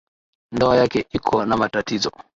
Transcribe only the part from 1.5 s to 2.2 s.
matatizo.